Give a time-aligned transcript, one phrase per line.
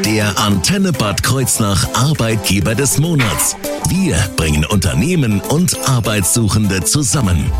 [0.00, 3.56] Der Antenne Bad Kreuznach Arbeitgeber des Monats.
[3.90, 7.52] Wir bringen Unternehmen und Arbeitssuchende zusammen.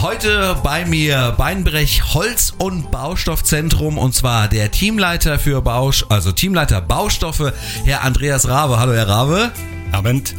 [0.00, 6.80] Heute bei mir Beinbrech Holz- und Baustoffzentrum und zwar der Teamleiter für Bausch, also Teamleiter
[6.80, 7.52] Baustoffe,
[7.84, 8.80] Herr Andreas Rabe.
[8.80, 9.52] Hallo Herr Rabe.
[9.92, 10.34] Abend.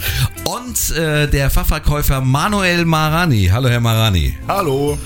[0.46, 3.50] Und äh, der Fachverkäufer Manuel Marani.
[3.52, 4.36] Hallo Herr Marani.
[4.48, 4.98] Hallo.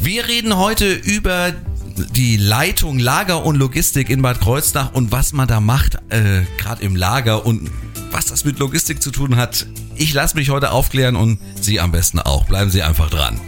[0.00, 1.52] Wir reden heute über
[1.96, 6.82] die Leitung Lager und Logistik in Bad Kreuznach und was man da macht, äh, gerade
[6.82, 7.70] im Lager und
[8.10, 9.66] was das mit Logistik zu tun hat.
[9.96, 12.44] Ich lasse mich heute aufklären und Sie am besten auch.
[12.44, 13.40] Bleiben Sie einfach dran.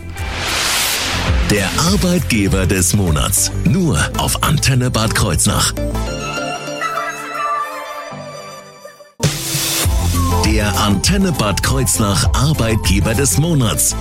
[1.50, 3.50] Der Arbeitgeber des Monats.
[3.64, 5.72] Nur auf Antenne Bad Kreuznach.
[10.46, 13.94] Der Antenne Bad Kreuznach Arbeitgeber des Monats.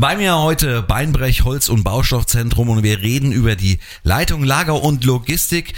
[0.00, 5.04] Bei mir heute Beinbrech Holz- und Baustoffzentrum und wir reden über die Leitung Lager und
[5.04, 5.72] Logistik.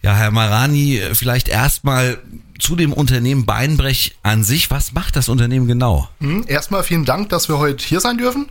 [0.00, 2.18] Ja, Herr Marani, vielleicht erstmal
[2.60, 4.70] zu dem Unternehmen Beinbrech an sich.
[4.70, 6.08] Was macht das Unternehmen genau?
[6.20, 8.46] Hm, erstmal vielen Dank, dass wir heute hier sein dürfen.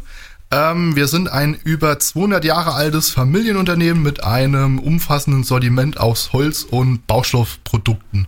[0.51, 6.63] Ähm, wir sind ein über 200 Jahre altes Familienunternehmen mit einem umfassenden Sortiment aus Holz-
[6.63, 8.27] und Baustoffprodukten.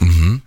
[0.00, 0.42] Mhm.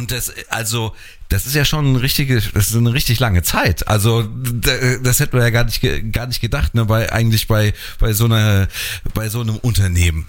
[0.00, 0.94] Und das, also,
[1.28, 3.86] das ist ja schon eine richtige, das ist eine richtig lange Zeit.
[3.86, 8.14] Also, das hätten wir ja gar nicht, gar nicht gedacht, ne, bei, eigentlich bei, bei
[8.14, 8.66] so einer,
[9.12, 10.26] bei so einem Unternehmen.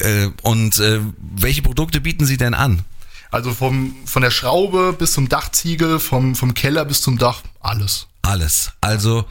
[0.00, 1.00] Äh, und äh,
[1.36, 2.82] welche Produkte bieten Sie denn an?
[3.30, 8.06] Also vom, von der Schraube bis zum Dachziegel, vom, vom Keller bis zum Dach, alles.
[8.22, 8.72] Alles.
[8.80, 9.26] Also,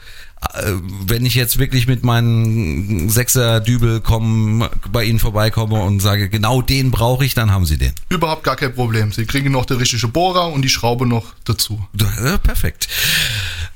[1.06, 6.90] wenn ich jetzt wirklich mit meinen Sechser-Dübel kommen, bei Ihnen vorbeikomme und sage, genau den
[6.90, 7.92] brauche ich, dann haben Sie den.
[8.08, 9.12] Überhaupt gar kein Problem.
[9.12, 11.86] Sie kriegen noch der richtige Bohrer und die Schraube noch dazu.
[12.22, 12.88] Ja, perfekt.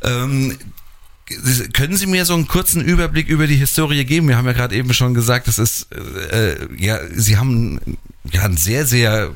[0.02, 0.56] Ähm,
[1.72, 4.28] können Sie mir so einen kurzen Überblick über die Historie geben?
[4.28, 7.80] Wir haben ja gerade eben schon gesagt, das ist, äh, ja, Sie haben
[8.30, 9.32] ja ein sehr, sehr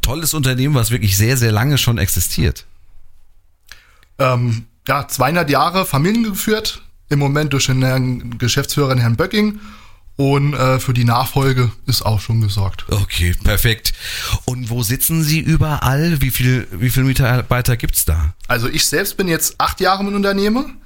[0.00, 2.64] tolles Unternehmen, was wirklich sehr, sehr lange schon existiert.
[4.18, 9.60] Ähm, ja, 200 Jahre Familien geführt, im Moment durch den Geschäftsführer, Herrn Böcking.
[10.16, 12.84] Und äh, für die Nachfolge ist auch schon gesorgt.
[12.88, 13.92] Okay, perfekt.
[14.44, 16.20] Und wo sitzen Sie überall?
[16.20, 18.32] Wie viel, wie viele Mitarbeiter gibt's da?
[18.46, 20.78] Also ich selbst bin jetzt acht Jahre im Unternehmen,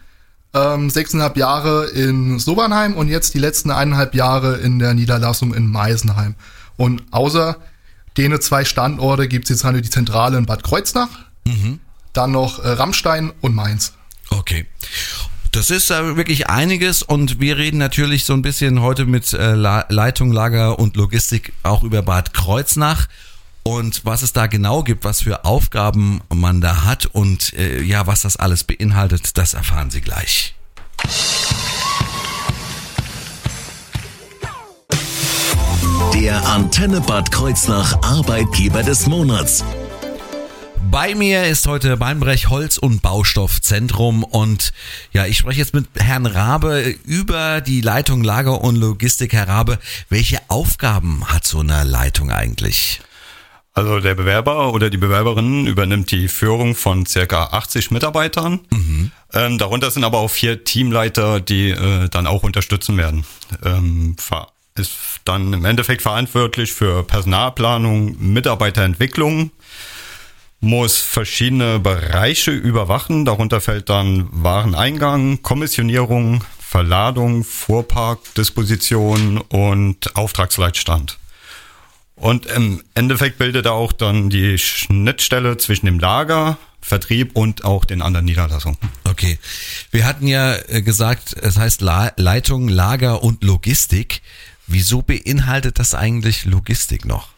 [0.54, 5.70] ähm, sechseinhalb Jahre in Sobernheim und jetzt die letzten eineinhalb Jahre in der Niederlassung in
[5.70, 6.34] Meisenheim.
[6.78, 7.58] Und außer
[8.16, 11.10] denen zwei Standorte gibt's jetzt halt die Zentrale in Bad Kreuznach,
[11.46, 11.80] mhm.
[12.12, 13.92] Dann noch äh, Rammstein und Mainz.
[14.30, 14.66] Okay.
[15.52, 19.54] Das ist äh, wirklich einiges und wir reden natürlich so ein bisschen heute mit äh,
[19.54, 23.08] Leitung, Lager und Logistik auch über Bad Kreuznach
[23.62, 28.06] und was es da genau gibt, was für Aufgaben man da hat und äh, ja,
[28.06, 30.54] was das alles beinhaltet, das erfahren Sie gleich.
[36.14, 39.64] Der Antenne Bad Kreuznach Arbeitgeber des Monats.
[40.90, 44.72] Bei mir ist heute Beinbrech Holz- und Baustoffzentrum und
[45.12, 49.34] ja, ich spreche jetzt mit Herrn Rabe über die Leitung Lager und Logistik.
[49.34, 49.78] Herr Rabe,
[50.08, 53.02] welche Aufgaben hat so eine Leitung eigentlich?
[53.74, 58.60] Also der Bewerber oder die Bewerberin übernimmt die Führung von circa 80 Mitarbeitern.
[58.70, 59.12] Mhm.
[59.34, 63.24] Ähm, darunter sind aber auch vier Teamleiter, die äh, dann auch unterstützen werden.
[63.62, 64.16] Ähm,
[64.74, 64.92] ist
[65.24, 69.50] dann im Endeffekt verantwortlich für Personalplanung, Mitarbeiterentwicklung,
[70.60, 73.24] muss verschiedene Bereiche überwachen.
[73.24, 81.18] Darunter fällt dann Wareneingang, Kommissionierung, Verladung, Fuhrparkdisposition und Auftragsleitstand.
[82.16, 87.84] Und im Endeffekt bildet er auch dann die Schnittstelle zwischen dem Lager, Vertrieb und auch
[87.84, 88.78] den anderen Niederlassungen.
[89.04, 89.38] Okay.
[89.90, 94.22] Wir hatten ja äh, gesagt, es heißt Leitung, Lager und Logistik.
[94.66, 97.28] Wieso beinhaltet das eigentlich Logistik noch?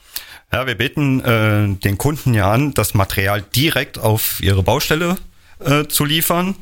[0.53, 5.17] Ja, wir beten äh, den Kunden ja an, das Material direkt auf ihre Baustelle
[5.61, 6.57] äh, zu liefern.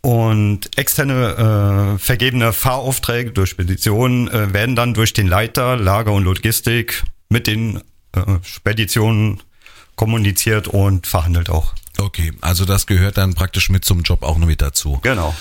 [0.00, 6.22] Und externe äh, vergebene Fahraufträge durch Speditionen äh, werden dann durch den Leiter Lager und
[6.22, 7.82] Logistik mit den
[8.12, 9.42] äh, Speditionen
[9.96, 11.74] kommuniziert und verhandelt auch.
[11.98, 15.00] Okay, also das gehört dann praktisch mit zum Job auch noch mit dazu.
[15.02, 15.34] Genau.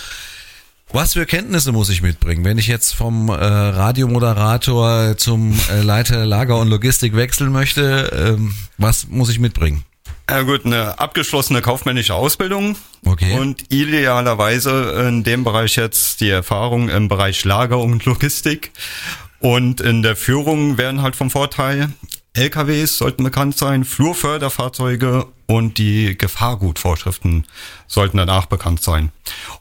[0.93, 6.25] Was für Kenntnisse muss ich mitbringen, wenn ich jetzt vom äh, Radiomoderator zum äh, Leiter
[6.25, 8.35] Lager und Logistik wechseln möchte?
[8.37, 9.83] Ähm, was muss ich mitbringen?
[10.29, 12.75] Ja gut, eine abgeschlossene kaufmännische Ausbildung
[13.05, 13.37] okay.
[13.37, 18.71] und idealerweise in dem Bereich jetzt die Erfahrung im Bereich Lager und Logistik
[19.39, 21.89] und in der Führung wären halt vom Vorteil.
[22.37, 27.45] LKWs sollten bekannt sein, Flurförderfahrzeuge und die Gefahrgutvorschriften
[27.87, 29.11] sollten danach bekannt sein.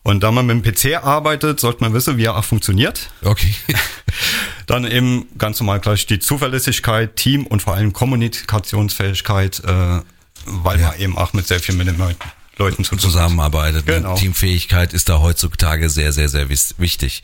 [0.03, 3.11] Und da man mit dem PC arbeitet, sollte man wissen, wie er funktioniert.
[3.23, 3.55] Okay.
[4.67, 10.01] Dann eben ganz normal gleich die Zuverlässigkeit, Team und vor allem Kommunikationsfähigkeit, äh,
[10.45, 10.89] weil Ja.
[10.89, 12.19] man eben auch mit sehr vielen mit den Leuten,
[12.59, 13.87] Leuten zu zusammenarbeitet.
[13.87, 13.95] ne?
[13.95, 14.17] Genau.
[14.17, 17.23] Teamfähigkeit ist da heutzutage sehr, sehr, sehr wichtig.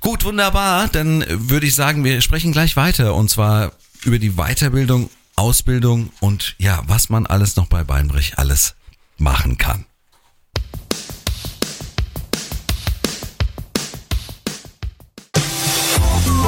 [0.00, 0.88] Gut, wunderbar.
[0.88, 3.72] Dann würde ich sagen, wir sprechen gleich weiter und zwar
[4.04, 8.74] über die Weiterbildung, Ausbildung und ja, was man alles noch bei Beinbrich alles
[9.18, 9.86] machen kann.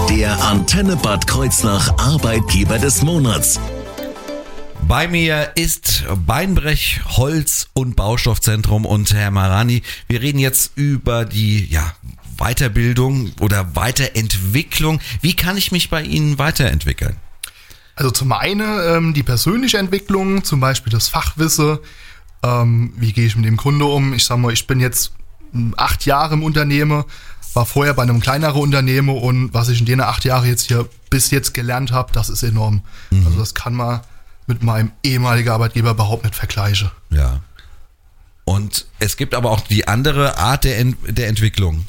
[0.09, 3.59] Der Antenne Bad Kreuznach Arbeitgeber des Monats.
[4.87, 11.67] Bei mir ist Beinbrech Holz und Baustoffzentrum und Herr Marani, wir reden jetzt über die
[11.67, 11.95] ja,
[12.37, 15.01] Weiterbildung oder Weiterentwicklung.
[15.23, 17.17] Wie kann ich mich bei Ihnen weiterentwickeln?
[17.95, 21.79] Also zum einen ähm, die persönliche Entwicklung, zum Beispiel das Fachwissen,
[22.43, 24.15] ähm, wie gehe ich mit dem Kunde um.
[24.15, 25.13] Ich sag mal, ich bin jetzt
[25.55, 27.05] ähm, acht Jahre im Unternehmen,
[27.55, 30.89] war vorher bei einem kleineren Unternehmen und was ich in den acht Jahren jetzt hier
[31.11, 32.81] bis jetzt gelernt habe, das ist enorm.
[33.13, 34.01] Also das kann man
[34.47, 36.91] mit meinem ehemaligen Arbeitgeber überhaupt nicht vergleichen.
[37.11, 37.41] Ja.
[38.45, 41.87] Und es gibt aber auch die andere Art der, Ent der Entwicklung.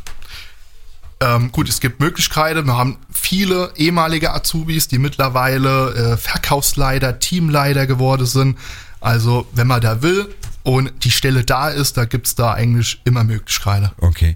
[1.23, 2.65] Ähm, gut, es gibt Möglichkeiten.
[2.65, 8.57] Wir haben viele ehemalige Azubis, die mittlerweile äh, Verkaufsleiter, Teamleiter geworden sind.
[8.99, 10.33] Also, wenn man da will
[10.63, 13.91] und die Stelle da ist, da gibt's da eigentlich immer Möglichkeiten.
[13.97, 14.35] Okay.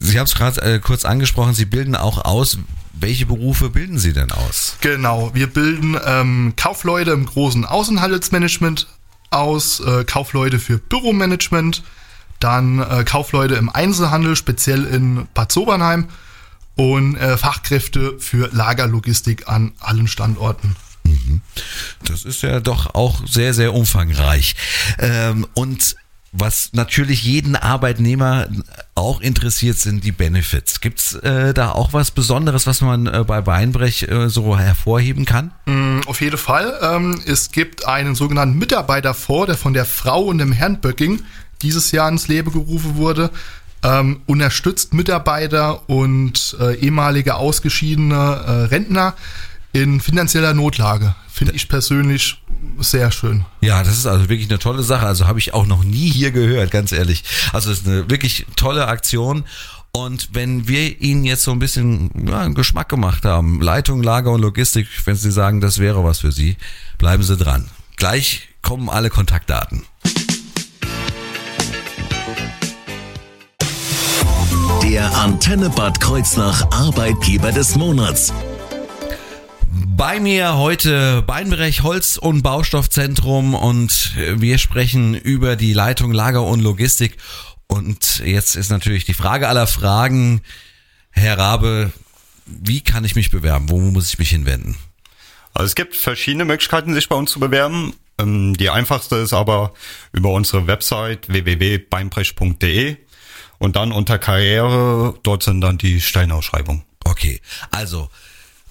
[0.00, 2.58] Sie haben es gerade äh, kurz angesprochen, Sie bilden auch aus.
[2.92, 4.76] Welche Berufe bilden Sie denn aus?
[4.80, 8.86] Genau, wir bilden ähm, Kaufleute im großen Außenhandelsmanagement
[9.30, 11.82] aus, äh, Kaufleute für Büromanagement,
[12.44, 16.08] dann äh, Kaufleute im Einzelhandel, speziell in Bad Sobernheim
[16.76, 20.76] und äh, Fachkräfte für Lagerlogistik an allen Standorten.
[22.06, 24.56] Das ist ja doch auch sehr, sehr umfangreich.
[24.98, 25.96] Ähm, und
[26.32, 28.48] was natürlich jeden Arbeitnehmer
[28.94, 30.80] auch interessiert, sind die Benefits.
[30.80, 35.52] Gibt's äh, da auch was Besonderes, was man äh, bei Weinbrech äh, so hervorheben kann?
[35.66, 36.78] Mm, Auf jeden Fall.
[36.82, 41.22] Ähm, es gibt einen sogenannten Mitarbeiterfonds, der von der Frau und dem Herrn Böcking
[41.64, 43.30] dieses Jahr ins Leben gerufen wurde.
[43.82, 49.14] Ähm, unterstützt Mitarbeiter und äh, ehemalige ausgeschiedene äh, Rentner
[49.74, 51.14] in finanzieller Notlage.
[51.30, 52.40] Finde ich persönlich
[52.78, 53.44] sehr schön.
[53.60, 55.06] Ja, das ist also wirklich eine tolle Sache.
[55.06, 57.24] Also habe ich auch noch nie hier gehört, ganz ehrlich.
[57.52, 59.44] Also es ist eine wirklich tolle Aktion.
[59.92, 64.32] Und wenn wir Ihnen jetzt so ein bisschen ja, einen Geschmack gemacht haben, Leitung, Lager
[64.32, 66.56] und Logistik, wenn Sie sagen, das wäre was für Sie,
[66.98, 67.68] bleiben Sie dran.
[67.96, 69.84] Gleich kommen alle Kontaktdaten.
[74.94, 78.32] Der Antenne Bad Kreuznach Arbeitgeber des Monats.
[79.68, 86.60] Bei mir heute Beinbrech Holz- und Baustoffzentrum und wir sprechen über die Leitung Lager und
[86.60, 87.16] Logistik.
[87.66, 90.42] Und jetzt ist natürlich die Frage aller Fragen,
[91.10, 91.90] Herr Rabe,
[92.46, 93.70] wie kann ich mich bewerben?
[93.70, 94.76] Wo muss ich mich hinwenden?
[95.54, 97.94] Also es gibt verschiedene Möglichkeiten, sich bei uns zu bewerben.
[98.18, 99.74] Ähm, Die einfachste ist aber
[100.12, 102.98] über unsere Website www.beinbrech.de
[103.58, 106.82] und dann unter Karriere, dort sind dann die Stellenausschreibungen.
[107.04, 107.40] Okay,
[107.70, 108.08] also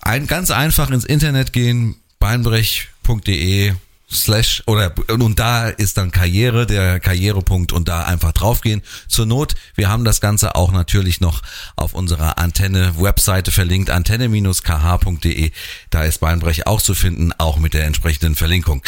[0.01, 3.73] ein ganz einfach ins Internet gehen, beinbrech.de
[4.13, 8.81] slash oder und da ist dann Karriere, der Karrierepunkt und da einfach draufgehen.
[9.07, 11.41] Zur Not, wir haben das Ganze auch natürlich noch
[11.75, 15.51] auf unserer Antenne-Webseite verlinkt, antenne-kh.de.
[15.89, 18.83] Da ist Beinbrech auch zu finden, auch mit der entsprechenden Verlinkung.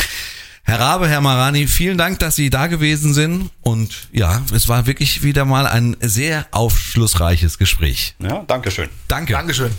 [0.68, 3.52] Herr Rabe, Herr Marani, vielen Dank, dass Sie da gewesen sind.
[3.62, 8.16] Und ja, es war wirklich wieder mal ein sehr aufschlussreiches Gespräch.
[8.20, 8.90] Ja, Dankeschön.
[9.08, 9.34] Danke.
[9.34, 9.72] Dankeschön.